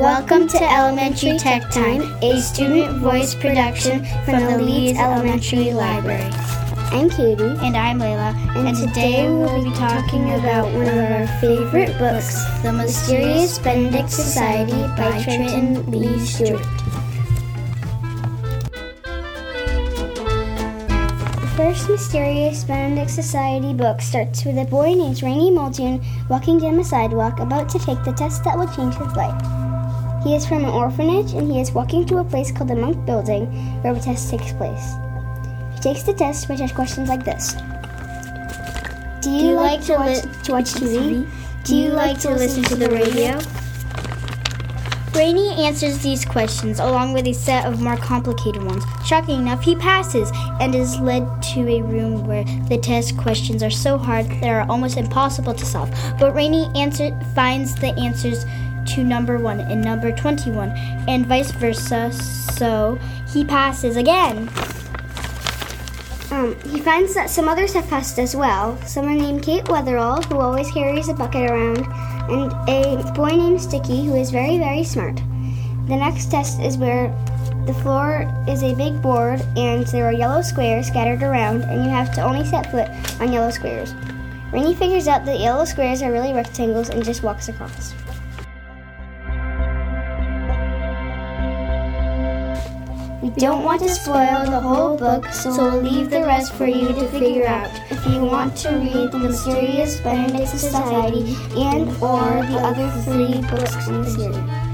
[0.00, 6.24] Welcome to Elementary Tech Time, a student voice production from the Leeds Elementary Library.
[6.90, 7.44] I'm Katie.
[7.60, 8.34] And I'm Layla.
[8.56, 14.10] And, and today we'll be talking about one of our favorite books, The Mysterious Benedict
[14.10, 16.62] Society by Trenton Lee Stewart.
[21.42, 26.78] The first Mysterious Benedict Society book starts with a boy named Reynie Muldoon walking down
[26.78, 29.69] the sidewalk about to take the test that will change his life.
[30.22, 33.04] He is from an orphanage and he is walking to a place called the Monk
[33.06, 33.46] Building
[33.82, 34.92] where the test takes place.
[35.74, 37.54] He takes the test, which has questions like this
[39.22, 41.30] Do you, Do you like, like, to, watch, li- to watch TV?
[41.64, 43.38] Do you like to listen to the radio?
[45.14, 48.84] Reynie answers these questions along with a set of more complicated ones.
[49.04, 53.70] Shocking enough, he passes and is led to a room where the test questions are
[53.70, 55.90] so hard they are almost impossible to solve.
[56.18, 58.44] But Reynie answer, finds the answers
[58.86, 60.70] to number 1 and number 21,
[61.08, 64.48] and vice versa, so he passes again.
[66.30, 68.80] Um, he finds that some others have passed as well.
[68.86, 71.86] Someone named Kate Wetherall, who always carries a bucket around,
[72.30, 75.16] and a boy named Sticky, who is very, very smart.
[75.88, 77.08] The next test is where
[77.66, 81.90] the floor is a big board and there are yellow squares scattered around, and you
[81.90, 82.88] have to only set foot
[83.20, 83.94] on yellow squares.
[84.52, 87.92] Reynie figures out that yellow squares are really rectangles and just walks across.
[93.22, 96.88] We don't want to spoil the whole book, so we'll leave the rest for you
[96.88, 97.70] to figure out.
[97.90, 103.88] If you want to read The Mysterious Benedict Society and or the other three books
[103.88, 104.70] in the series.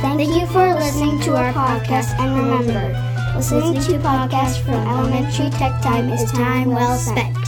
[0.00, 5.82] Thank, you for listening to our podcast, and remember, listening to podcasts from Elementary Tech
[5.82, 7.47] Time is time well spent.